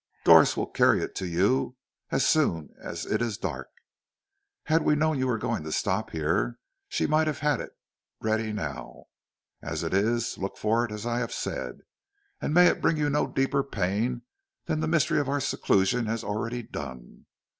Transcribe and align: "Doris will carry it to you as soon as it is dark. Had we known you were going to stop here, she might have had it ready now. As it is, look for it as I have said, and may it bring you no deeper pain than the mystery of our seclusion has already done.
"Doris 0.23 0.57
will 0.57 0.65
carry 0.65 1.03
it 1.03 1.13
to 1.17 1.27
you 1.27 1.75
as 2.09 2.27
soon 2.27 2.73
as 2.81 3.05
it 3.05 3.21
is 3.21 3.37
dark. 3.37 3.69
Had 4.63 4.81
we 4.81 4.95
known 4.95 5.19
you 5.19 5.27
were 5.27 5.37
going 5.37 5.61
to 5.63 5.71
stop 5.71 6.09
here, 6.09 6.57
she 6.89 7.05
might 7.05 7.27
have 7.27 7.37
had 7.37 7.61
it 7.61 7.73
ready 8.19 8.51
now. 8.51 9.03
As 9.61 9.83
it 9.83 9.93
is, 9.93 10.39
look 10.39 10.57
for 10.57 10.83
it 10.83 10.91
as 10.91 11.05
I 11.05 11.19
have 11.19 11.31
said, 11.31 11.81
and 12.41 12.51
may 12.51 12.65
it 12.65 12.81
bring 12.81 12.97
you 12.97 13.11
no 13.11 13.27
deeper 13.27 13.63
pain 13.63 14.23
than 14.65 14.79
the 14.79 14.87
mystery 14.87 15.19
of 15.19 15.29
our 15.29 15.39
seclusion 15.39 16.07
has 16.07 16.23
already 16.23 16.63
done. 16.63 17.27